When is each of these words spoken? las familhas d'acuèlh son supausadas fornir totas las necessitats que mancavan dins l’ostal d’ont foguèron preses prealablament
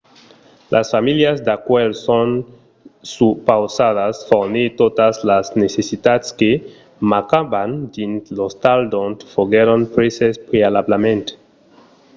las 0.73 0.87
familhas 0.95 1.37
d'acuèlh 1.45 1.93
son 2.07 2.29
supausadas 3.15 4.15
fornir 4.29 4.67
totas 4.81 5.15
las 5.31 5.47
necessitats 5.63 6.27
que 6.39 6.51
mancavan 7.11 7.69
dins 7.95 8.21
l’ostal 8.37 8.79
d’ont 8.91 9.17
foguèron 9.33 9.81
preses 9.95 10.35
prealablament 10.49 11.25